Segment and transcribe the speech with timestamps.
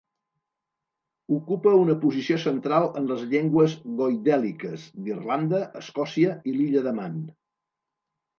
[1.35, 7.23] Ocupa una posició central en les llengües goidèliques d'Irlanda, Escòcia i l'Illa de Man.